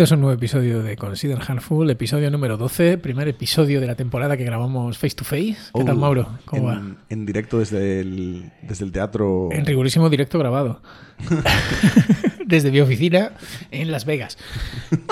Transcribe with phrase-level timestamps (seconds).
[0.00, 3.96] bienvenidos a un nuevo episodio de Consider Handful, episodio número 12, primer episodio de la
[3.96, 5.58] temporada que grabamos face to face.
[5.74, 6.38] ¿Qué tal, Oh, Mauro?
[6.46, 6.96] ¿Cómo en, va?
[7.10, 9.50] en directo desde el, desde el teatro.
[9.52, 10.80] En rigurísimo directo grabado.
[12.46, 13.32] Desde mi oficina
[13.70, 14.38] en Las Vegas.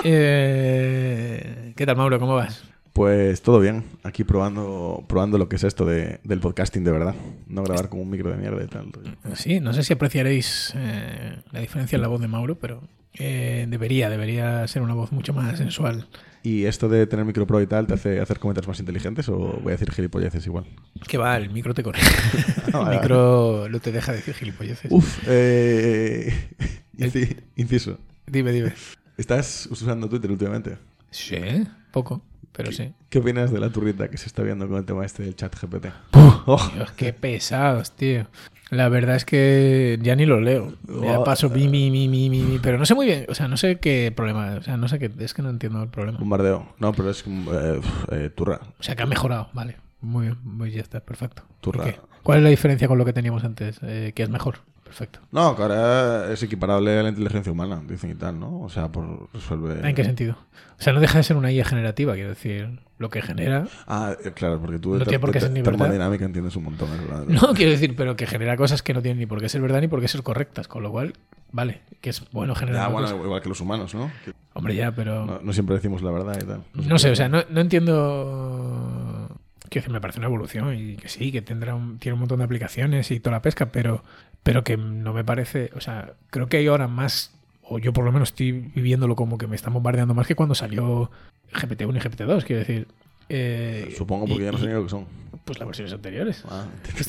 [0.03, 2.19] Eh, ¿Qué tal, Mauro?
[2.19, 2.63] ¿Cómo vas?
[2.91, 7.13] Pues todo bien, aquí probando, probando lo que es esto de- del podcasting de verdad.
[7.47, 8.87] No grabar con un micro de mierda y tal.
[9.35, 12.81] Sí, no sé si apreciaréis eh, la diferencia en la voz de Mauro, pero
[13.13, 16.07] eh, debería, debería ser una voz mucho más sensual.
[16.41, 19.37] ¿Y esto de tener micro pro y tal te hace hacer comentarios más inteligentes o
[19.37, 20.65] voy a decir gilipolleces igual?
[21.07, 22.07] Que va, el micro te corrige.
[22.67, 24.89] El vale, micro no te deja decir gilipolleces.
[24.91, 26.33] Uf, eh,
[26.97, 27.97] inci- inciso.
[28.25, 28.73] Dime, dime.
[29.17, 30.77] ¿Estás usando Twitter últimamente?
[31.11, 31.35] Sí,
[31.91, 32.21] poco,
[32.53, 32.93] pero sí.
[33.09, 35.53] ¿Qué opinas de la turrita que se está viendo con el tema este del chat
[35.59, 35.87] GPT?
[36.57, 38.25] Dios, qué pesados, tío.
[38.69, 40.73] La verdad es que ya ni lo leo.
[41.01, 41.23] Ya Oh.
[41.23, 43.57] paso mi, mi, mi, mi, mi, mi, pero no sé muy bien, o sea, no
[43.57, 46.19] sé qué problema, o sea, no sé qué, es que no entiendo el problema.
[46.19, 46.67] Bombardeo.
[46.77, 48.59] No, pero es eh, eh, turra.
[48.79, 49.77] O sea, que ha mejorado, vale.
[50.01, 51.41] Muy bien, muy ya está, perfecto.
[51.61, 51.87] Turra.
[51.87, 51.99] ¿Y qué?
[52.23, 53.79] ¿Cuál es la diferencia con lo que teníamos antes?
[53.81, 54.59] Eh, que es mejor,
[54.89, 55.19] perfecto.
[55.31, 58.61] No, que ahora es equiparable a la inteligencia humana, dicen y tal, ¿no?
[58.61, 59.87] O sea, por resuelve...
[59.87, 60.35] ¿En qué sentido?
[60.79, 63.67] O sea, no deja de ser una IA generativa, quiero decir, lo que genera.
[63.85, 66.89] Ah, eh, claro, porque tú No tiene por qué ser ni termodinámica entiendes un montón,
[66.91, 67.25] es verdad.
[67.27, 69.79] No, quiero decir, pero que genera cosas que no tienen ni por qué ser verdad
[69.79, 71.13] ni por qué ser correctas, con lo cual,
[71.51, 72.87] vale, que es bueno generar.
[72.87, 74.09] Ya, bueno, igual que los humanos, ¿no?
[74.53, 75.23] Hombre, ya, pero.
[75.25, 76.63] no, no siempre decimos la verdad y tal.
[76.73, 79.08] No sé, o sea, no, no entiendo.
[79.77, 82.45] Decir, me parece una evolución y que sí, que tendrá un, tiene un montón de
[82.45, 84.03] aplicaciones y toda la pesca, pero,
[84.43, 85.69] pero que no me parece.
[85.75, 89.37] O sea, creo que hay ahora más, o yo por lo menos estoy viviéndolo como
[89.37, 91.11] que me están bombardeando más que cuando salió
[91.53, 92.87] GPT-1 y GPT-2, quiero decir.
[93.29, 95.05] Eh, Supongo porque y- ya no sé ni lo que son.
[95.45, 96.43] Pues las versiones anteriores.
[96.49, 96.65] Ah,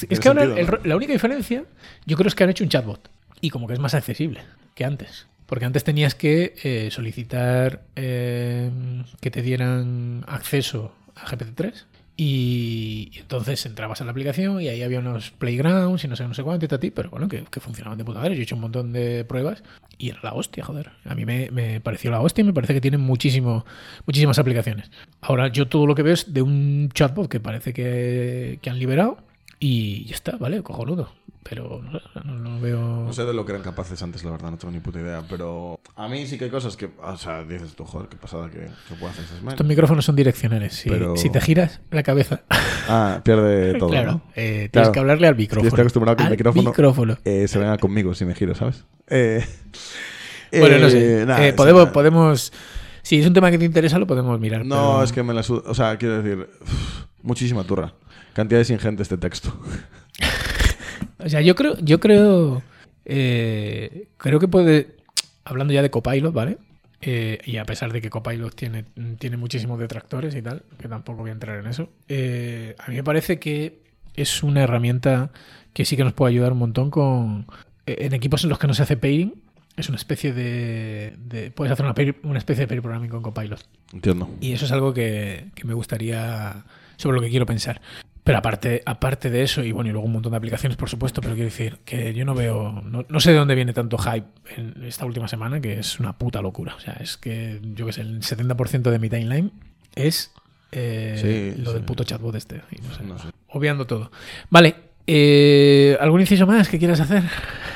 [0.09, 0.47] Es, que ahora
[0.85, 1.65] la única diferencia,
[2.07, 4.41] yo creo es que han hecho un chatbot y como que es más accesible
[4.75, 5.27] que antes.
[5.47, 8.71] Porque antes tenías que eh, solicitar eh,
[9.21, 11.85] que te dieran acceso a GPT-3
[12.23, 16.35] y, entonces entrabas a la aplicación y ahí había unos playgrounds y no sé, no
[16.35, 18.35] sé cuánto y tal, y, pero bueno, que, que funcionaban de puta madre.
[18.35, 19.63] Yo he hecho un montón de pruebas
[19.97, 20.91] y era la hostia, joder.
[21.07, 23.65] A mí me, me pareció la hostia y me parece que tienen muchísimo,
[24.05, 24.91] muchísimas aplicaciones.
[25.23, 28.79] Ahora yo todo lo que veo es de un chatbot que parece que, que han
[28.79, 29.17] liberado
[29.61, 30.63] y ya está, ¿vale?
[30.63, 31.13] Cojonudo.
[31.43, 32.79] Pero no, sé, no- veo...
[32.81, 35.23] No sé de lo que eran capaces antes, la verdad, no tengo ni puta idea.
[35.29, 36.91] Pero a mí sí que hay cosas que.
[37.03, 40.17] O sea, dices tú, joder, qué pasada que, que puedo hacer esas Estos micrófonos son
[40.17, 40.75] direccionales.
[40.75, 42.43] Si, Pero- si te giras la cabeza,
[42.89, 43.89] Ah, pierde todo.
[43.89, 44.23] claro, ¿no?
[44.37, 44.93] eh, tienes Claro.
[44.93, 45.63] que hablarle al micrófono.
[45.63, 47.19] Yo estoy acostumbrado a que el micrófono- micrófono.
[47.25, 48.85] Eh, se venga conmigo si me giro, ¿sabes?
[49.09, 49.45] Eh,
[50.53, 51.27] Bueno, no eh, sé.
[51.27, 51.93] nada, Eh, sí, podemos, nada.
[51.93, 52.53] podemos.
[53.03, 54.67] Si es un tema que te interesa, lo podemos mirar.
[54.67, 55.41] No, pero- es que me la.
[55.41, 56.49] O sea, quiero decir,
[57.23, 57.95] muchísima turra.
[58.35, 59.59] Cantidades ingentes de texto.
[61.23, 62.63] O sea, yo creo, yo creo,
[63.05, 64.97] eh, creo que puede,
[65.45, 66.57] hablando ya de Copilot, ¿vale?
[67.03, 68.85] Eh, y a pesar de que Copilot tiene,
[69.19, 72.97] tiene muchísimos detractores y tal, que tampoco voy a entrar en eso, eh, a mí
[72.97, 73.83] me parece que
[74.15, 75.31] es una herramienta
[75.75, 77.47] que sí que nos puede ayudar un montón con
[77.87, 79.35] en equipos en los que no se hace pairing.
[79.77, 81.87] Es una especie de, de- puedes hacer
[82.23, 83.63] una especie de pair programming con Copilot.
[83.93, 84.29] Entiendo.
[84.41, 86.65] Y eso es algo que, que me gustaría,
[86.97, 87.81] sobre lo que quiero pensar.
[88.31, 91.21] Pero aparte, aparte de eso, y bueno, y luego un montón de aplicaciones, por supuesto,
[91.21, 94.29] pero quiero decir que yo no veo, no, no sé de dónde viene tanto hype
[94.57, 96.77] en esta última semana, que es una puta locura.
[96.77, 99.51] O sea, es que yo que sé, el 70% de mi timeline
[99.97, 100.31] es
[100.71, 101.17] eh,
[101.57, 101.75] Sí, lo sí.
[101.79, 102.61] del puto chatbot este.
[102.71, 103.27] y no sé, No sé.
[103.49, 104.13] Obviando todo.
[104.49, 104.77] Vale,
[105.09, 107.25] eh, ¿algún inciso más que quieras hacer?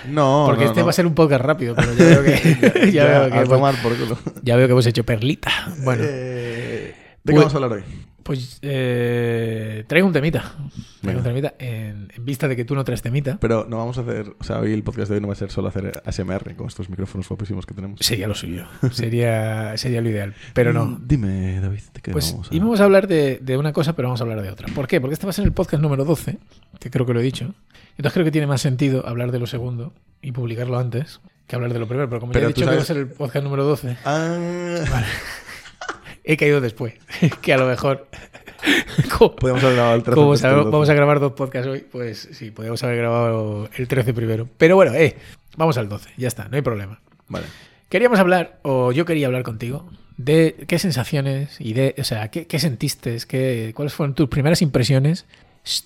[0.09, 0.87] No, Porque no, este no.
[0.87, 3.49] va a ser un podcast rápido, pero ya veo que, ya Ya, veo a que,
[3.49, 4.17] tomar por culo.
[4.45, 5.51] ya veo que hemos hecho perlita.
[5.83, 6.05] Bueno.
[6.07, 6.95] Eh,
[7.25, 7.83] ¿De qué Pues- vamos a hablar hoy?
[8.25, 10.53] Pues eh, traigo un temita.
[11.03, 13.37] Traigo un temita en, en vista de que tú no traes temita.
[13.39, 14.35] Pero no vamos a hacer.
[14.41, 16.67] O sea, hoy el podcast de hoy no va a ser solo hacer ASMR con
[16.67, 18.01] estos micrófonos guapísimos que tenemos.
[18.01, 18.65] Sería lo suyo.
[18.93, 20.35] Sería, sería lo ideal.
[20.55, 20.87] Pero no.
[20.87, 23.95] Mm, Dime, David, ¿de qué Pues vamos a íbamos a hablar de, de una cosa,
[23.95, 24.69] pero vamos a hablar de otra.
[24.75, 25.01] ¿Por qué?
[25.01, 26.39] Porque este va a ser el podcast número 12,
[26.81, 27.55] que creo que lo he dicho.
[27.99, 29.93] Entonces creo que tiene más sentido hablar de lo segundo
[30.23, 32.09] y publicarlo antes que hablar de lo primero.
[32.09, 33.99] Pero como ya Pero he tú dicho que va a ser el podcast número 12,
[34.07, 34.39] Ah,
[36.25, 36.95] he caído después.
[37.43, 38.09] que a lo mejor.
[39.19, 40.15] como- podemos haber grabado el 13.
[40.15, 40.73] Como antes que el sabemos, 12.
[40.73, 44.49] vamos a grabar dos podcasts hoy, pues sí, podríamos haber grabado el 13 primero.
[44.59, 45.17] Pero bueno, eh,
[45.57, 47.01] vamos al 12, ya está, no hay problema.
[47.29, 47.47] Vale.
[47.89, 52.47] Queríamos hablar, o yo quería hablar contigo, de qué sensaciones y de, o sea, qué,
[52.47, 55.27] qué sentiste, qué, cuáles fueron tus primeras impresiones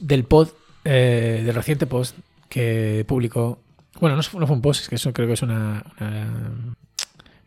[0.00, 0.50] del pod,
[0.84, 2.16] eh, del reciente post
[2.48, 3.60] que publicó.
[4.00, 6.74] Bueno, no, fue- no fue un post, es que eso creo que es una, una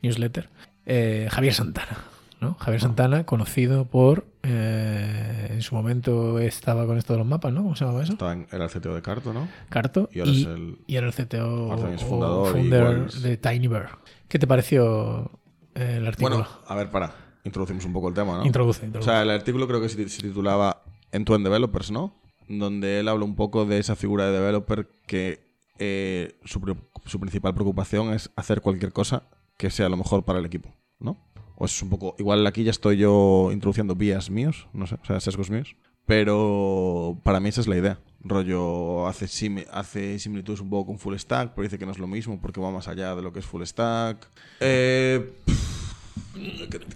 [0.01, 0.49] newsletter.
[0.85, 1.97] eh, Javier Santana.
[2.41, 2.55] ¿No?
[2.59, 4.25] Javier Santana, conocido por.
[4.43, 7.61] eh, en su momento estaba con esto de los mapas, ¿no?
[7.63, 8.13] ¿Cómo se llamaba eso?
[8.13, 9.47] Estaba en- era el CTO de Carto, ¿no?
[9.69, 10.09] Carto.
[10.11, 13.99] Y ahora es el- y era el CTO es o fundador founder de Tiny Bear.
[14.27, 15.31] ¿Qué te pareció
[15.75, 16.37] eh, el artículo.
[16.37, 17.13] Bueno, a ver, para.
[17.43, 18.45] Introducimos un poco el tema, ¿no?
[18.45, 19.09] introduce, O introduce.
[19.09, 22.13] sea, el artículo creo que se se titulaba End-to-End Developers, ¿no?
[22.49, 25.49] Donde él habla un poco de esa figura de developer que
[25.79, 26.59] eh, su,
[27.05, 29.23] su principal preocupación es hacer cualquier cosa
[29.57, 31.17] que sea lo mejor para el equipo, ¿no?
[31.61, 32.15] O es un poco...
[32.17, 35.75] Igual aquí ya estoy yo introduciendo vías míos, no sé, o sea, sesgos míos.
[36.07, 37.99] Pero para mí esa es la idea.
[38.23, 41.99] Rollo hace, simi- hace similitudes un poco con Full Stack, pero dice que no es
[41.99, 44.27] lo mismo porque va más allá de lo que es Full Stack.
[44.59, 45.31] Eh,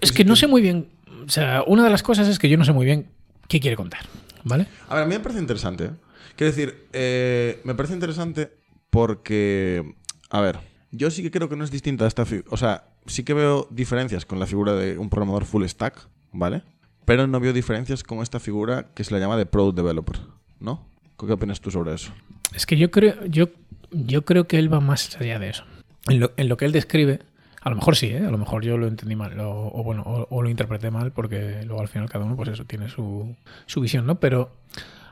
[0.02, 0.88] es que no sé muy bien.
[1.26, 3.08] O sea, una de las cosas es que yo no sé muy bien
[3.48, 4.02] qué quiere contar.
[4.44, 4.68] ¿Vale?
[4.90, 5.86] A ver, a mí me parece interesante.
[5.86, 5.92] ¿eh?
[6.36, 8.52] Quiero decir, eh, me parece interesante
[8.90, 9.96] porque,
[10.30, 10.58] a ver,
[10.92, 12.26] yo sí que creo que no es distinta a esta.
[12.50, 16.64] O sea, sí que veo diferencias con la figura de un programador full stack, ¿vale?
[17.06, 20.20] Pero no veo diferencias con esta figura que se le llama de product developer,
[20.60, 20.86] ¿no?
[21.18, 22.12] ¿Qué opinas tú sobre eso?
[22.54, 23.50] Es que yo creo, yo,
[23.92, 25.64] yo creo que él va más allá de eso.
[26.08, 27.20] En lo, en lo que él describe,
[27.62, 28.26] a lo mejor sí, ¿eh?
[28.26, 31.82] a lo mejor yo lo entendí mal, o bueno, o, lo interpreté mal, porque luego
[31.82, 33.36] al final cada uno, pues eso, tiene su,
[33.66, 34.20] su visión, ¿no?
[34.20, 34.52] Pero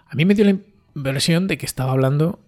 [0.07, 0.51] a mí me dio la
[0.95, 2.39] impresión de que estaba hablando.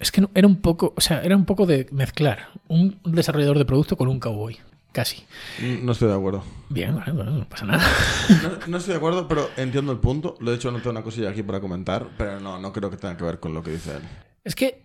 [0.00, 3.64] Es que era un poco, o sea, era un poco de mezclar un desarrollador de
[3.64, 4.58] producto con un cowboy,
[4.94, 5.22] casi.
[5.82, 6.42] No estoy de acuerdo.
[6.70, 7.84] Bien, bueno, no pasa nada.
[8.42, 10.36] No, no estoy de acuerdo, pero entiendo el punto.
[10.40, 13.16] Lo he hecho, anoté una cosilla aquí para comentar, pero no, no creo que tenga
[13.16, 14.02] que ver con lo que dice él.
[14.44, 14.84] Es que.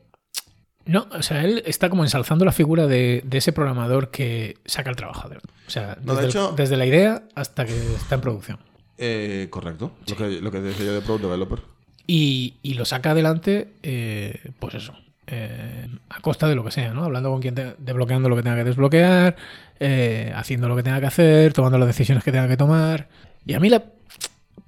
[0.85, 4.89] No, o sea, él está como ensalzando la figura de, de ese programador que saca
[4.89, 5.29] el trabajo.
[5.29, 8.21] de- O sea, No, de desde, el- hecho- desde la idea hasta que está en
[8.21, 8.59] producción.
[8.97, 9.91] Eh, correcto.
[10.07, 11.59] Lo, que, lo que decía yo de product developer.
[12.07, 14.93] Y, y lo saca adelante, eh, pues eso,
[15.31, 17.03] eh, a costa de lo que sea, ¿no?
[17.05, 19.35] Hablando con quien, te- desbloqueando lo que tenga que desbloquear,
[19.79, 23.07] eh, haciendo lo que tenga que hacer, tomando las decisiones que tenga que tomar.
[23.45, 23.83] Y a mí la,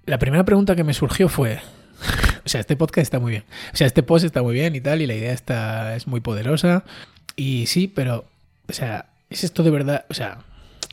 [0.06, 1.60] la primera pregunta que me surgió fue,
[2.46, 3.44] o sea, este podcast está muy bien,
[3.74, 6.20] o sea, este post está muy bien y tal, y la idea está, es muy
[6.22, 6.84] poderosa,
[7.36, 8.26] y sí, pero,
[8.70, 10.06] o sea, ¿es esto de verdad?
[10.10, 10.40] O sea,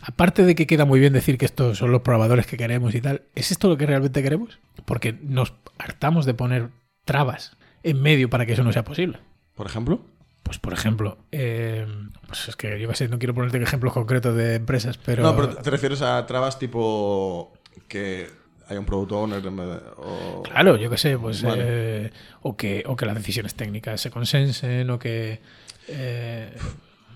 [0.02, 3.00] aparte de que queda muy bien decir que estos son los probadores que queremos y
[3.00, 4.58] tal, ¿es esto lo que realmente queremos?
[4.84, 6.68] Porque nos hartamos de poner
[7.04, 9.18] trabas en medio para que eso no sea posible.
[9.58, 10.00] Por ejemplo.
[10.44, 11.86] Pues, por ejemplo, eh,
[12.26, 15.22] pues es que yo qué sé, no quiero ponerte ejemplos concretos de empresas, pero.
[15.22, 17.52] No, pero te refieres a trabas tipo
[17.86, 18.30] que
[18.68, 19.50] haya un product owner de-
[19.98, 21.42] o- Claro, yo qué sé, pues.
[21.42, 21.64] Vale.
[21.66, 22.10] eh,
[22.40, 25.40] o, que, o que las decisiones técnicas se consensen, o que.
[25.88, 26.50] eh,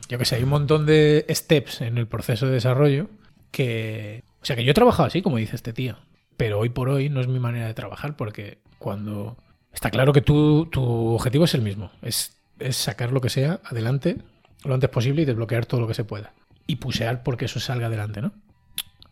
[0.08, 3.08] yo qué sé, hay un montón de steps en el proceso de desarrollo
[3.50, 4.24] que.
[4.42, 5.96] O sea, que yo he trabajado así, como dice este tío.
[6.36, 9.38] Pero hoy por hoy no es mi manera de trabajar, porque cuando.
[9.72, 10.82] Está claro que tú, tu
[11.14, 14.18] objetivo es el mismo: es, es sacar lo que sea adelante
[14.64, 16.32] lo antes posible y desbloquear todo lo que se pueda.
[16.66, 18.32] Y pusear porque eso salga adelante, ¿no?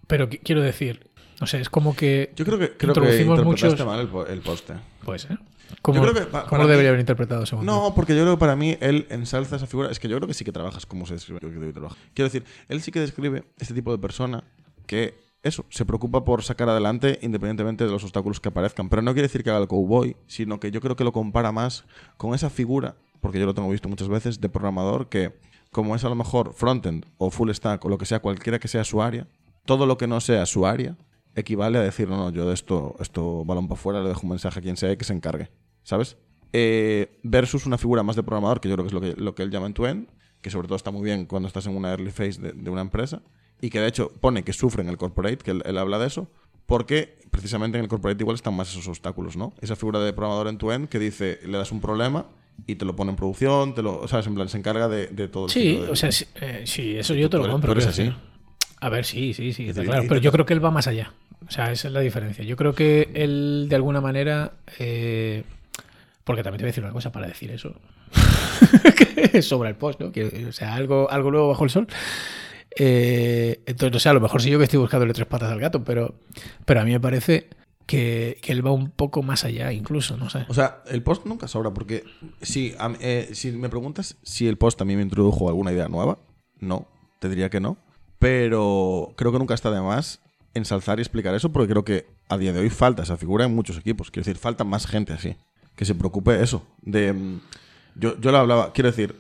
[0.07, 1.09] Pero qui- quiero decir,
[1.41, 2.33] no sé, es como que.
[2.37, 4.75] Yo creo que creo que Introducimos interpretaste muchos- mal el, po- el poste.
[5.05, 5.37] Pues, ¿eh?
[5.83, 7.65] ¿Cómo, creo que cómo lo mí- debería haber interpretado según?
[7.65, 9.91] No, porque yo creo que para mí él ensalza esa figura.
[9.91, 11.41] Es que yo creo que sí que trabajas como se describe.
[11.41, 11.97] que debe trabajar.
[12.15, 14.43] Quiero decir, él sí que describe este tipo de persona
[14.87, 18.89] que, eso, se preocupa por sacar adelante independientemente de los obstáculos que aparezcan.
[18.89, 21.53] Pero no quiere decir que haga el cowboy, sino que yo creo que lo compara
[21.53, 21.85] más
[22.17, 25.39] con esa figura, porque yo lo tengo visto muchas veces, de programador que,
[25.71, 28.69] como es a lo mejor frontend o full stack o lo que sea, cualquiera que
[28.69, 29.27] sea su área,
[29.65, 30.97] todo lo que no sea su área
[31.35, 34.31] equivale a decir, no, no, yo de esto, esto balón para afuera, le dejo un
[34.31, 35.51] mensaje a quien sea y que se encargue.
[35.83, 36.19] ¿Sabes?
[36.53, 39.35] Eh, versus una figura más de programador, que yo creo que es lo que, lo
[39.35, 40.09] que él llama en end
[40.43, 42.81] que sobre todo está muy bien cuando estás en una early phase de, de una
[42.81, 43.23] empresa,
[43.61, 46.07] y que de hecho pone que sufre en el corporate, que él, él habla de
[46.07, 46.29] eso,
[46.67, 49.53] porque precisamente en el corporate igual están más esos obstáculos, ¿no?
[49.61, 52.27] Esa figura de programador en end que dice, le das un problema
[52.67, 54.27] y te lo pone en producción, te lo, ¿sabes?
[54.27, 56.97] En plan, se encarga de, de todo el Sí, de- o sea, sí, eh, sí,
[56.97, 57.73] eso yo te lo compro.
[57.73, 58.17] eres quiero así.
[58.83, 60.05] A ver, sí, sí, sí, está claro.
[60.09, 61.13] Pero yo creo que él va más allá.
[61.47, 62.45] O sea, esa es la diferencia.
[62.45, 64.53] Yo creo que él, de alguna manera.
[64.79, 65.45] eh,
[66.25, 67.75] porque también te voy a decir una cosa para decir eso.
[69.43, 70.13] Sobra el post, ¿no?
[70.13, 71.89] Que, o sea, algo, algo nuevo bajo el sol.
[72.77, 75.61] Eh, entonces, no sé, a lo mejor sí yo que estoy buscándole tres patas al
[75.61, 76.15] gato, pero,
[76.65, 77.49] pero a mí me parece
[77.87, 80.47] que, que él va un poco más allá, incluso, no sé.
[80.49, 82.05] O sea, el post nunca sobra, porque
[82.41, 86.19] si, a eh, si me preguntas si el post también me introdujo alguna idea nueva,
[86.61, 86.87] no,
[87.19, 87.77] te diría que no.
[88.19, 90.21] Pero creo que nunca está de más
[90.55, 93.55] ensalzar y explicar eso, porque creo que a día de hoy falta esa figura en
[93.55, 94.11] muchos equipos.
[94.11, 95.37] Quiero decir, falta más gente así,
[95.75, 96.63] que se preocupe eso.
[96.83, 97.41] De, mm,
[97.97, 99.17] yo, yo lo hablaba, quiero decir,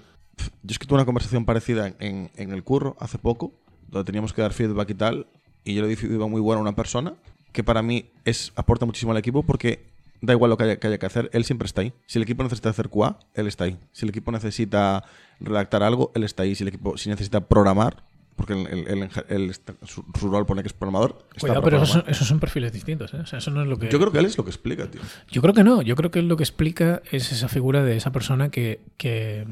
[0.62, 3.52] yo es que tuve una conversación parecida en, en el curro hace poco,
[3.88, 5.26] donde teníamos que dar feedback y tal,
[5.64, 7.14] y yo le di feedback muy bueno a una persona
[7.52, 9.84] que para mí es aporta muchísimo al equipo porque
[10.22, 11.92] da igual lo que haya, que haya que hacer, él siempre está ahí.
[12.06, 13.78] Si el equipo necesita hacer QA, él está ahí.
[13.92, 15.02] Si el equipo necesita
[15.40, 16.54] redactar algo, él está ahí.
[16.54, 18.04] Si el equipo si necesita programar,
[18.36, 21.26] porque él, él- él- él está- su, su rol pone que es programador.
[21.30, 23.18] está Cuidado, pero esos son, esos son perfiles distintos, ¿eh?
[23.18, 23.88] O sea, eso no es lo que.
[23.88, 25.00] Yo creo que él es lo que explica, tío.
[25.30, 25.82] Yo creo que no.
[25.82, 29.46] Yo creo que lo que explica es esa figura de esa persona que, que,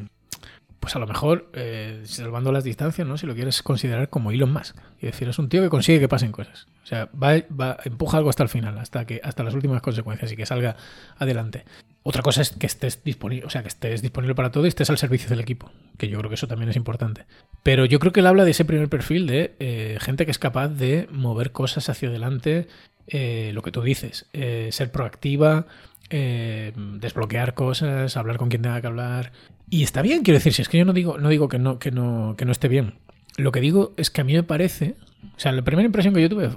[0.80, 3.18] pues a lo mejor, eh, salvando las distancias, ¿no?
[3.18, 4.76] Si lo quieres considerar como Elon Musk.
[5.00, 6.66] Y decir, es un tío que consigue que pasen cosas.
[6.82, 10.32] O sea, va, va, empuja algo hasta el final, hasta que, hasta las últimas consecuencias
[10.32, 10.76] y que salga
[11.18, 11.64] adelante.
[12.02, 14.88] Otra cosa es que estés disponible, o sea, que estés disponible para todo y estés
[14.88, 15.70] al servicio del equipo.
[15.99, 17.26] Que yo creo que eso también es importante.
[17.62, 20.38] Pero yo creo que él habla de ese primer perfil de eh, gente que es
[20.38, 22.68] capaz de mover cosas hacia adelante.
[23.08, 25.66] Eh, lo que tú dices, eh, ser proactiva,
[26.10, 29.32] eh, desbloquear cosas, hablar con quien tenga que hablar.
[29.70, 31.78] Y está bien, quiero decir, si es que yo no digo, no digo que no,
[31.78, 32.94] que no, que no esté bien.
[33.36, 34.96] Lo que digo es que a mí me parece.
[35.36, 36.50] O sea, la primera impresión que yo tuve.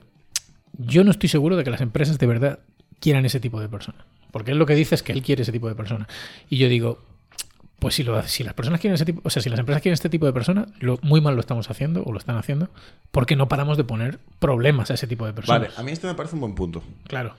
[0.78, 2.60] Yo no estoy seguro de que las empresas de verdad
[3.00, 4.06] quieran ese tipo de persona.
[4.32, 6.08] Porque él lo que dice es que él quiere ese tipo de persona.
[6.50, 7.04] Y yo digo,
[7.82, 9.96] pues si, lo, si las personas quieren ese tipo, o sea, si las empresas quieren
[9.96, 12.70] este tipo de persona, lo, muy mal lo estamos haciendo o lo están haciendo,
[13.10, 15.62] porque no paramos de poner problemas a ese tipo de personas.
[15.62, 16.84] Vale, a mí este me parece un buen punto.
[17.08, 17.34] Claro.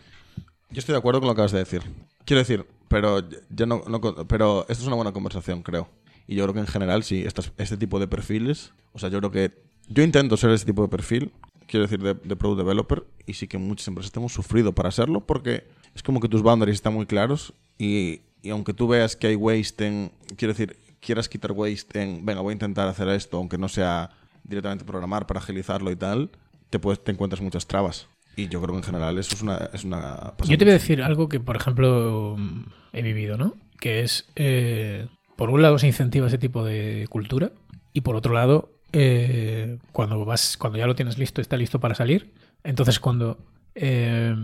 [0.71, 1.83] Yo estoy de acuerdo con lo que acabas de decir.
[2.25, 5.89] Quiero decir, pero yo no, no- pero esto es una buena conversación, creo.
[6.27, 9.19] Y yo creo que en general, sí, estas- este tipo de perfiles, o sea, yo
[9.21, 9.53] creo que
[9.89, 11.31] yo intento ser ese tipo de perfil,
[11.69, 15.21] quiero decir, de, de product developer, y sí que muchas empresas hemos sufrido para serlo,
[15.25, 19.29] porque es como que tus boundaries están muy claros, y, y aunque tú veas que
[19.29, 23.37] hay waste en, quiero decir, quieras quitar waste en, venga, voy a intentar hacer esto,
[23.37, 24.11] aunque no sea
[24.45, 26.31] directamente programar para agilizarlo y tal,
[26.71, 28.09] te, puedes, te encuentras muchas trabas.
[28.35, 29.71] Y yo creo que en general eso es una...
[29.73, 33.57] Es una Yo te voy a decir algo que, por ejemplo, mm, he vivido, ¿no?
[33.79, 35.07] Que es, eh,
[35.37, 37.53] por un lado, se incentiva ese tipo de cultura
[37.93, 41.95] y por otro lado, eh, cuando vas, cuando ya lo tienes listo, está listo para
[41.95, 42.33] salir,
[42.65, 43.39] entonces cuando
[43.75, 44.35] eh,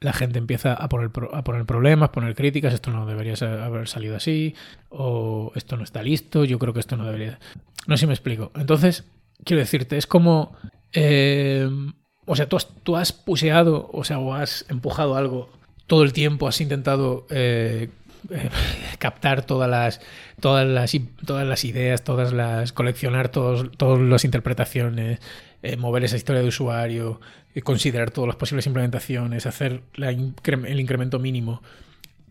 [0.00, 4.16] la gente empieza a poner, a poner problemas, poner críticas, esto no debería haber salido
[4.16, 4.54] así,
[4.88, 7.38] o esto no está listo, yo creo que esto no debería...
[7.86, 8.52] No sé si me explico.
[8.56, 9.04] Entonces,
[9.44, 10.56] quiero decirte, es como...
[10.92, 11.68] eh,
[12.26, 15.48] o sea, tú has, puseado, o sea, o has empujado algo
[15.86, 17.88] todo el tiempo, has intentado eh,
[18.98, 20.00] captar todas las,
[20.40, 20.92] todas las,
[21.24, 25.20] todas las ideas, todas las, coleccionar todos, todas las interpretaciones,
[25.62, 27.20] eh, mover esa historia de usuario,
[27.54, 31.62] eh, considerar todas las posibles implementaciones, hacer el incremento mínimo.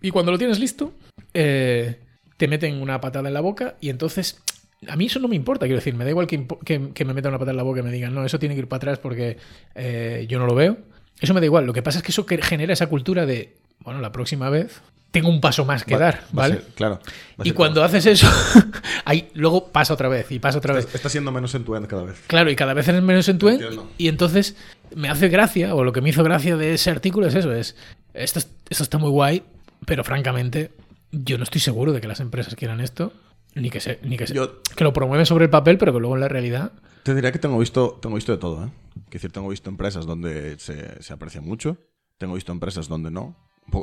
[0.02, 0.94] Y cuando lo tienes listo,
[1.34, 2.00] eh,
[2.38, 4.42] te meten una patada en la boca y entonces
[4.88, 7.32] a mí eso no me importa, quiero decir, me da igual que, que- me metan
[7.32, 9.00] una patada en la boca y me digan, no, eso tiene que ir para atrás
[9.00, 9.38] porque
[10.28, 10.78] yo no lo veo.
[11.22, 11.66] Eso me da igual.
[11.66, 14.82] Lo que pasa es que eso genera esa cultura de, bueno, la próxima vez
[15.20, 16.56] tengo un paso más que Va- dar, ¿vale?
[16.56, 17.00] ser- claro.
[17.44, 18.28] Y cuando haces eso,
[19.06, 20.86] ahí luego pasa otra vez y pasa otra vez.
[20.86, 22.22] Está, está siendo menos en tu end cada vez.
[22.28, 23.64] Claro, y cada vez eres menos en tu end.
[23.98, 24.56] Y entonces
[24.96, 27.76] me hace gracia, o lo que me hizo gracia de ese artículo es eso: es
[28.14, 29.44] esto, es- esto está muy guay,
[29.86, 30.72] pero francamente,
[31.12, 33.14] yo no estoy seguro de que las empresas quieran esto,
[33.56, 36.00] ni que se, ni que, se- Yo- que lo promueven sobre el papel, pero que
[36.00, 36.74] luego en la realidad.
[37.04, 38.70] Te diría que tengo visto, tengo visto de todo, ¿eh?
[39.12, 41.78] Decir, tengo visto empresas donde se, se aprecia mucho,
[42.18, 43.38] tengo visto empresas donde no,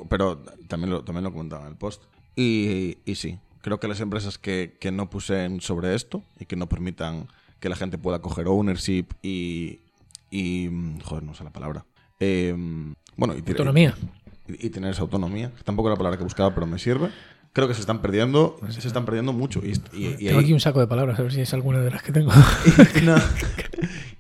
[0.08, 2.02] pero también lo, también lo comentaba en el post.
[2.36, 6.56] Y, y sí, creo que las empresas que, que no puseen sobre esto y que
[6.56, 7.28] no permitan
[7.60, 9.80] que la gente pueda coger ownership y...
[10.30, 10.68] y
[11.04, 11.84] joder, no sé la palabra.
[12.20, 12.54] Eh,
[13.16, 13.94] bueno, y, Autonomía.
[14.48, 15.52] y, y tener esa autonomía.
[15.64, 17.10] Tampoco era la palabra que buscaba, pero me sirve.
[17.52, 19.60] Creo que se están perdiendo, se están perdiendo mucho.
[19.62, 21.90] Y, y- tengo ahí- aquí un saco de palabras, a ver si es alguna de
[21.90, 22.32] las que tengo.
[22.96, 23.16] y, no-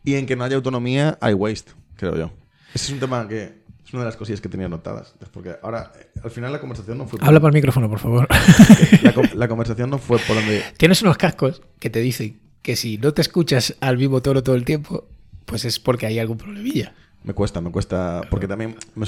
[0.04, 2.30] y en que no haya autonomía hay waste, creo yo.
[2.74, 3.61] Ese es un tema que
[3.92, 5.14] es una de las cosillas que tenía anotadas.
[5.34, 7.98] Porque ahora, eh, al final la conversación no fue por, Habla para el micrófono, por
[7.98, 8.26] favor.
[9.02, 10.62] la, co- la conversación no fue por donde...
[10.78, 14.54] Tienes unos cascos que te dicen que si no te escuchas al vivo toro todo
[14.56, 15.06] el tiempo,
[15.44, 16.94] pues es porque hay algún problemilla.
[17.22, 18.22] Me cuesta, me cuesta...
[18.30, 18.76] Porque también...
[18.94, 19.04] me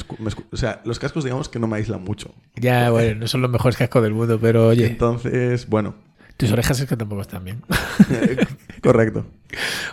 [0.53, 2.35] o sea, los cascos digamos que no me aíslan mucho.
[2.57, 5.95] Ya, bueno, no son los mejores cascos del mundo, pero oye, Entonces, bueno.
[6.37, 7.63] tus orejas es que tampoco están bien.
[8.83, 9.25] correcto.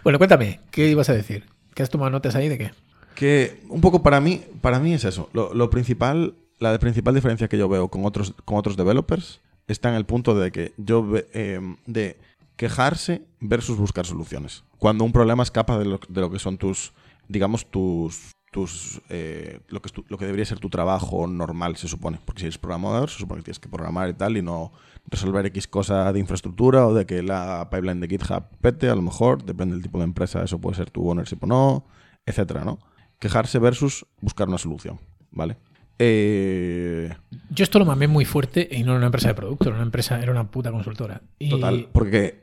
[0.04, 1.46] Bueno, cuéntame, ¿qué ibas a decir?
[1.74, 2.72] ¿Qué has tomado notas ahí de qué?
[3.16, 5.30] Que un poco para mí, para mí es eso.
[5.34, 9.96] Lo, principal, la principal diferencia que yo veo con otros, con otros developers está en
[9.96, 12.18] el punto de que yo eh, de
[12.56, 14.64] quejarse versus buscar soluciones.
[14.78, 16.94] Cuando un problema escapa de lo, de lo que son tus,
[17.28, 21.78] digamos, tus tus eh, lo que es tu- lo que debería ser tu trabajo normal
[21.78, 24.42] se supone porque si eres programador se supone que tienes que programar y tal y
[24.42, 24.74] no
[25.10, 29.02] resolver x cosa de infraestructura o de que la pipeline de GitHub pete a lo
[29.04, 31.86] mejor depende del tipo de empresa eso puede ser tu ownership o no
[32.26, 32.78] etcétera no
[33.22, 35.00] quejarse versus buscar una solución
[35.32, 35.56] vale
[36.04, 37.14] Eh,
[37.52, 39.86] Yo esto lo mamé muy fuerte y no era una empresa de producto, era una
[39.86, 41.22] empresa, era una puta consultora.
[41.38, 42.42] Y Total, porque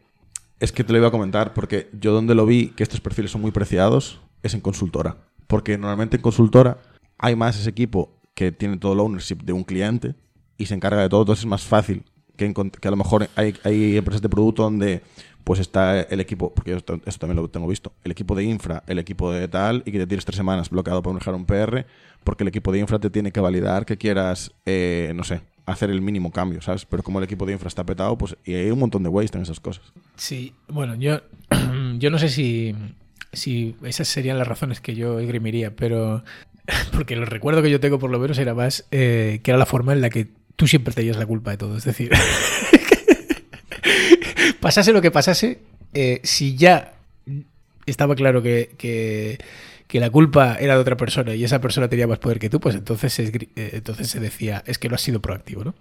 [0.61, 3.33] es que te lo iba a comentar, porque yo donde lo vi que estos perfiles
[3.33, 5.17] son muy preciados es en consultora.
[5.49, 6.79] Porque normalmente en consultora
[7.19, 10.15] hay más ese equipo que tiene todo el ownership de un cliente
[10.57, 12.05] y se encarga de todo, entonces es más fácil
[12.37, 15.03] que, que a lo mejor hay, hay empresas de producto donde
[15.49, 18.83] pues está el equipo, porque esto, esto también lo tengo visto, el equipo de infra,
[18.87, 21.87] el equipo de tal, y que te tienes tres semanas bloqueado para dejar un PR,
[22.23, 25.88] porque el equipo de infra te tiene que validar que quieras, eh, no sé, hacer
[25.88, 26.85] el mínimo cambio, ¿sabes?
[26.85, 29.38] Pero como el equipo de infra está petado, pues y hay un montón de waste
[29.38, 29.90] en esas cosas.
[30.17, 31.23] Sí, bueno, yo,
[31.97, 32.75] yo no sé si,
[33.33, 36.25] si esas serían las razones que yo esgrimiría, pero
[36.93, 39.64] porque el recuerdo que yo tengo por lo menos era más eh, que era la
[39.64, 41.78] forma en la que tú siempre te la culpa de todo.
[41.78, 42.11] Es decir,
[44.61, 45.61] pasase lo que pasase,
[45.95, 46.95] eh, si ya
[47.87, 49.38] estaba claro que, que,
[50.00, 52.75] la culpa era de otra persona y esa persona tenía más poder que tú, pues
[52.75, 55.75] entonces eh, entonces se decía, es que no has sido proactivo, ¿no?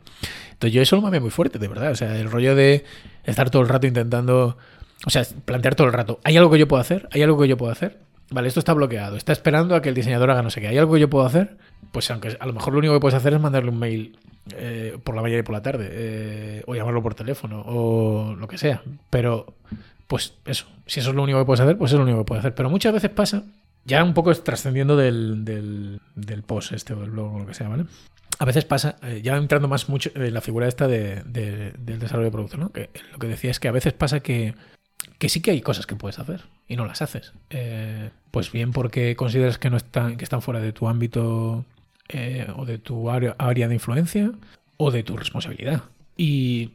[0.53, 1.91] Entonces yo eso lo mamé muy fuerte, de verdad.
[1.91, 2.85] O sea, el rollo de
[3.25, 4.57] estar todo el rato intentando,
[5.05, 7.07] o sea, plantear todo el rato, ¿hay algo que yo puedo hacer?
[7.11, 7.99] ¿Hay algo que yo puedo hacer?
[8.29, 10.67] Vale, esto está bloqueado, está esperando a que el diseñador haga no sé qué.
[10.67, 11.57] ¿Hay algo que yo puedo hacer?
[11.91, 14.17] Pues aunque a lo mejor lo único que puedes hacer es mandarle un mail
[14.55, 18.47] eh, por la mañana y por la tarde, eh, o llamarlo por teléfono, o lo
[18.47, 18.81] que sea.
[19.09, 19.53] Pero,
[20.07, 22.25] pues eso, si eso es lo único que puedes hacer, pues es lo único que
[22.25, 22.55] puedes hacer.
[22.55, 23.43] Pero muchas veces pasa,
[23.85, 27.69] ya un poco trascendiendo del, del, post este o del blog o lo que sea,
[27.69, 27.85] ¿vale?
[28.39, 32.25] A veces pasa, eh, ya entrando más mucho en la figura esta de, del desarrollo
[32.25, 32.71] de producto, ¿no?
[32.71, 34.53] Que lo que decía es que a veces pasa que
[35.17, 37.33] que sí que hay cosas que puedes hacer y no las haces.
[37.49, 41.65] Eh, pues bien porque consideras que no están, que están fuera de tu ámbito
[42.09, 44.31] eh, o de tu área, de influencia
[44.77, 45.83] o de tu responsabilidad.
[46.15, 46.71] Y,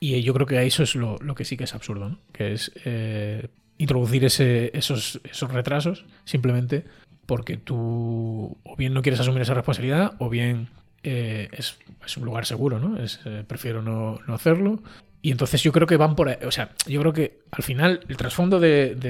[0.00, 2.18] yo creo que eso es lo, que sí que es absurdo, ¿no?
[2.32, 3.48] que es eh,
[3.78, 6.84] introducir ese, esos, esos retrasos simplemente
[7.24, 10.68] porque tú o bien no quieres asumir esa responsabilidad o bien
[11.02, 12.98] es, es, un lugar seguro, ¿no?
[12.98, 14.82] Es, prefiero no, no, hacerlo
[15.26, 16.36] y entonces yo creo que van por ahí.
[16.46, 19.00] O sea, yo creo que al final el trasfondo del,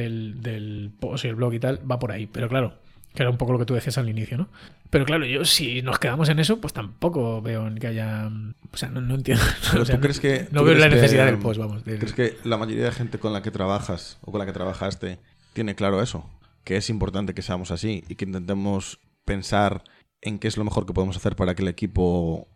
[0.41, 2.27] del post y el blog y tal va por ahí.
[2.27, 2.73] Pero claro,
[3.15, 4.49] que era un poco lo que tú decías al inicio, ¿no?
[4.89, 8.31] Pero claro, yo si nos quedamos en eso, pues tampoco veo que haya.
[8.73, 9.45] O sea, no, entiendo.
[9.73, 11.83] ¿tú crees que, no veo la necesidad del post, vamos.
[11.83, 15.19] ¿Crees que la mayoría de gente con la que trabajas o con la que trabajaste
[15.53, 16.31] tiene claro eso?
[16.65, 19.85] Que es importante que seamos así y que intentemos pensar
[20.23, 22.49] en qué es lo mejor que podemos hacer para que el equipo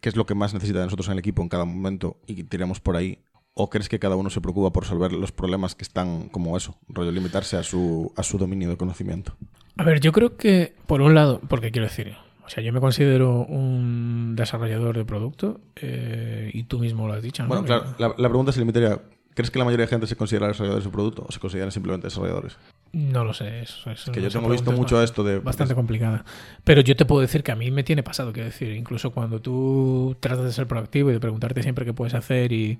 [0.00, 2.42] qué es lo que más necesita de nosotros en el equipo en cada momento y
[2.44, 3.18] tiramos por ahí?
[3.54, 6.76] ¿O crees que cada uno se preocupa por resolver los problemas que están como eso,
[6.88, 9.36] rollo limitarse a su, a su dominio de conocimiento?
[9.76, 12.80] A ver, yo creo que, por un lado, porque quiero decir, o sea, yo me
[12.80, 17.44] considero un desarrollador de producto eh, y tú mismo lo has dicho.
[17.46, 19.00] Bueno, claro, la, la, pregunta se limitaría,
[19.34, 21.72] ¿crees que la mayoría de gente se considera desarrolladores de su producto o se consideran
[21.72, 22.56] simplemente desarrolladores?
[22.94, 24.04] No lo sé, eso es.
[24.04, 25.40] Que yo tengo visto mucho esto de.
[25.40, 26.24] Bastante complicada.
[26.62, 29.40] Pero yo te puedo decir que a mí me tiene pasado, quiero decir, incluso cuando
[29.40, 32.78] tú tratas de ser proactivo y de preguntarte siempre qué puedes hacer y,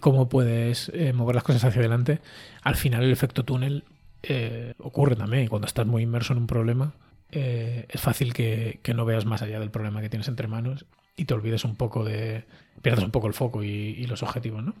[0.00, 2.20] cómo puedes eh, mover las cosas hacia adelante,
[2.62, 3.84] al final el efecto túnel
[4.22, 5.48] eh, ocurre también.
[5.48, 6.92] Cuando estás muy inmerso en un problema,
[7.30, 10.84] eh, es fácil que, no veas más allá del problema que tienes entre manos
[11.16, 12.44] y te olvides un poco de.
[12.82, 14.74] pierdas un poco el foco y, y los objetivos, ¿no?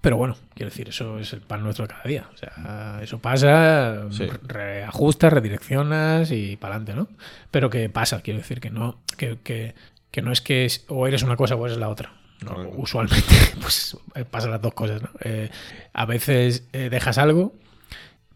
[0.00, 2.28] Pero bueno, quiero decir, eso es el pan nuestro de cada día.
[2.32, 4.06] O sea, eso pasa,
[4.46, 7.08] reajustas, redireccionas y para adelante, ¿no?
[7.50, 9.74] Pero que pasa, quiero decir, que no, que, que,
[10.10, 12.12] que no es que o eres una cosa o eres la otra.
[12.76, 13.96] usualmente pues
[14.30, 15.10] pasan las dos cosas, ¿no?
[15.20, 15.50] Eh,
[15.92, 17.54] a veces eh, dejas algo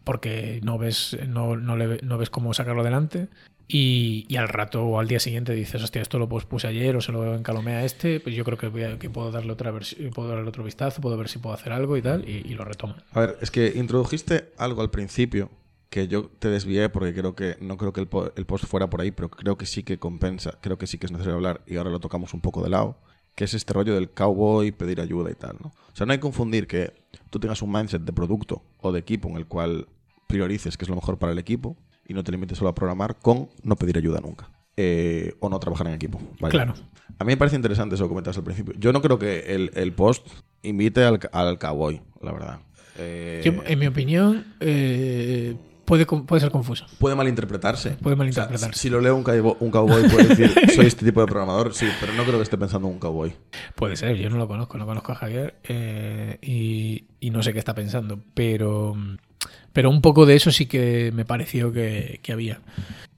[0.03, 3.29] porque no ves, no, no, le, no ves cómo sacarlo adelante
[3.67, 7.11] y, al rato o al día siguiente dices, hostia, esto lo puse ayer o se
[7.11, 9.73] lo encalomé a este, pues yo creo que, que puedo darle otra
[10.13, 12.95] puedo darle otro vistazo, puedo ver si puedo hacer algo y tal, y, lo retomo.
[13.13, 15.49] A ver, es que introdujiste algo al principio
[15.89, 19.01] que yo te desvié porque creo que no creo que el, el, post fuera por
[19.01, 21.77] ahí, pero creo que sí que compensa, creo que sí que es necesario hablar y
[21.77, 22.97] ahora lo tocamos un poco de lado,
[23.35, 25.69] que es este rollo del cowboy, pedir ayuda y tal, ¿no?
[25.69, 26.93] O sea, no hay que confundir que
[27.29, 29.87] tú tengas un mindset de producto o de equipo en el cual
[30.27, 33.17] priorices que es lo mejor para el equipo y no te limites solo a programar
[33.19, 34.49] con no pedir ayuda nunca.
[34.75, 36.19] Eh, o no trabajar en equipo.
[36.49, 36.73] Claro.
[37.19, 38.73] A mí me parece interesante eso que comentaste al principio.
[38.79, 40.27] Yo no creo que el, post
[40.63, 42.59] invite al, al, cowboy, la verdad.
[42.97, 46.85] Eh, en mi opinión, eh, puede, puede ser confuso.
[46.99, 47.91] Puede malinterpretarse.
[47.91, 48.79] Puede malinterpretarse.
[48.79, 51.87] si lo leo un, cowboy, un cowboy puede decir, soy este tipo de programador, sí,
[51.99, 53.33] pero no creo que esté pensando en un cowboy.
[53.75, 55.55] Puede ser, yo no lo conozco, no conozco a Javier
[56.41, 58.95] y, y no sé qué está pensando, pero
[59.73, 62.61] pero un poco de eso sí que me pareció que, había.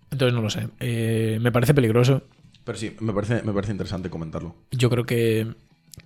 [0.09, 0.69] Entonces no lo sé.
[0.79, 2.23] Eh, me parece peligroso.
[2.63, 4.55] Pero sí, me parece, me parece interesante comentarlo.
[4.71, 5.53] Yo creo que,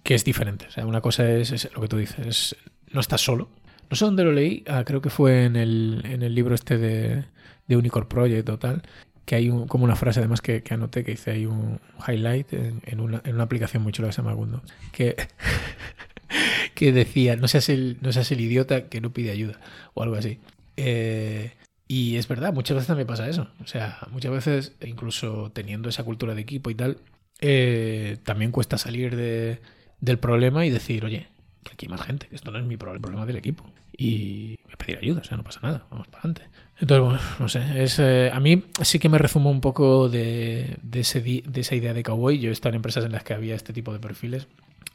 [0.03, 0.65] es diferente.
[0.67, 2.55] O sea, una cosa es, lo que tú dices,
[2.91, 3.49] no estás solo.
[3.89, 6.78] No sé dónde lo leí, ah, creo que fue en el, en el libro este
[6.78, 7.25] de,
[7.67, 8.84] de Unicorn Project o tal,
[9.25, 12.99] que hay como una frase además que, que, anoté que hice ahí un highlight en,
[12.99, 14.62] una, en una aplicación muy chula que se llama Gundo.
[14.91, 15.15] Que
[16.75, 19.60] que decía, no seas, el, no seas el idiota que no pide ayuda
[19.93, 20.39] o algo así.
[20.78, 21.52] Eh,
[21.88, 23.49] y es verdad, muchas veces también pasa eso.
[23.62, 26.97] O sea, muchas veces, incluso teniendo esa cultura de equipo y tal,
[27.41, 29.60] eh, también cuesta salir de,
[29.99, 31.28] del problema y decir, oye,
[31.63, 33.65] que aquí hay más gente, que esto no es mi problema, el problema del equipo.
[33.97, 36.43] Y voy a pedir ayuda, o sea, no pasa nada, vamos para adelante.
[36.79, 40.77] Entonces, bueno, no sé, es, eh, a mí sí que me resumo un poco de,
[40.81, 42.39] de, ese de esa idea de cowboy.
[42.39, 44.47] Yo he estado en empresas en las que había este tipo de perfiles.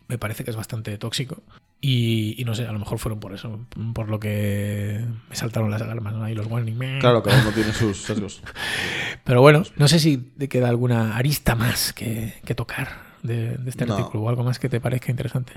[0.09, 1.43] Me parece que es bastante tóxico.
[1.83, 3.61] Y, y no sé, a lo mejor fueron por eso,
[3.93, 6.25] por lo que me saltaron las alarmas, ¿no?
[6.25, 6.99] Ahí los warning.
[6.99, 8.43] Claro, cada uno tiene sus sesgos.
[9.25, 13.71] Pero bueno, no sé si te queda alguna arista más que, que tocar de, de
[13.71, 13.97] este No.
[13.97, 15.53] artículo o algo más que te parezca interesante.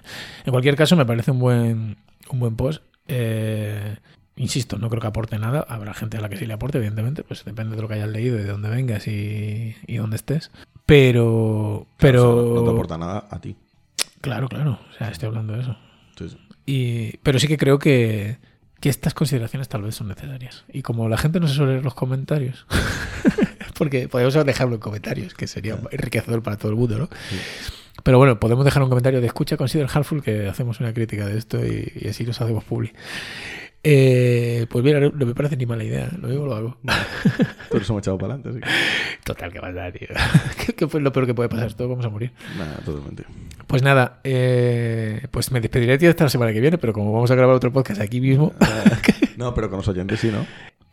[0.46, 1.98] En cualquier caso, me parece un buen,
[2.32, 2.82] un buen post.
[3.08, 3.96] Eh,
[4.38, 5.66] insisto, no creo que aporte nada.
[5.70, 7.24] Habrá gente a la que sí le aporte, evidentemente.
[7.24, 10.50] Pues depende de lo que hayas leído y de dónde vengas y, y dónde estés.
[10.86, 13.56] Pero, pero O sea, no te aporta nada a ti.
[14.22, 14.80] claro, claro.
[14.90, 15.78] O sea, estoy hablando de eso.
[16.18, 16.38] Sí, sí.
[16.66, 18.38] Y, pero sí que creo que,
[18.80, 20.66] que estas consideraciones tal vez son necesarias.
[20.72, 22.66] Y como la gente no se suele leer los comentarios,
[23.78, 27.10] porque podemos dejarlo en comentarios, que sería enriquecedor para todo el mundo, ¿no?
[28.04, 31.38] Pero bueno, podemos dejar un comentario de escucha, consider helpful que hacemos una crítica de
[31.38, 32.94] esto y, y así nos hacemos public.
[33.84, 36.78] Eh, pues mira, no, no me parece ni mala idea, lo mismo lo hago.
[37.70, 38.74] Por eso me he echado para adelante, sí.
[39.24, 40.08] Total, que pasa, tío.
[40.66, 41.74] ¿Qué, qué fue lo peor que puede pasar?
[41.74, 42.34] Todos vamos a morir.
[42.58, 43.24] Nada, totalmente.
[43.66, 47.32] Pues nada, eh, pues me despediré tío hasta la semana que viene, pero como vamos
[47.32, 48.54] a grabar otro podcast aquí mismo,
[49.38, 50.46] No, pero con los oyentes sí, ¿no?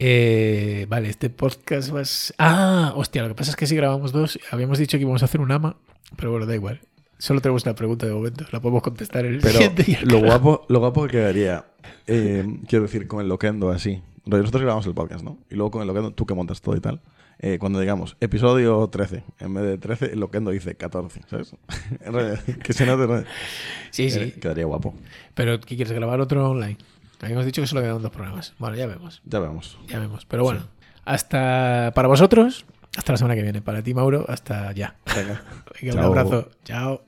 [0.06, 3.74] Eh, vale, este podcast va a ser- Ah, hostia, lo que pasa es que si
[3.74, 5.76] grabamos dos, habíamos dicho que íbamos a hacer un ama,
[6.16, 6.80] pero bueno, da igual.
[7.16, 9.98] Solo tenemos una pregunta de momento, la podemos contestar en el Pero siguiente.
[10.02, 11.64] el lo guapo, lo guapo que quedaría,
[12.06, 14.02] eh, quiero decir, con el loquendo así.
[14.26, 15.38] Nosotros grabamos el podcast, ¿no?
[15.50, 17.00] Y luego con el loquendo, tú que montas todo y tal.
[17.38, 21.56] eh, cuando digamos episodio 13, en vez de 13, el loquendo dice 14, ¿sabes?
[22.62, 23.24] Que se note, ¿no?
[23.90, 24.18] Sí, sí.
[24.20, 24.94] Eh, Quedaría guapo.
[25.34, 26.76] Pero ¿qué quieres grabar otro online?
[27.24, 28.54] Habíamos dicho que solo quedan dos programas.
[28.58, 29.78] Bueno, ya vemos, Ya vemos.
[29.88, 30.24] ya vemos.
[30.26, 30.60] Pero bueno,
[31.04, 32.64] hasta para vosotros,
[32.96, 33.60] hasta la semana que viene.
[33.62, 34.96] Para ti, Mauro, hasta ya.
[35.14, 35.42] Venga.
[35.82, 36.50] Venga, un abrazo.
[36.64, 37.02] Chao.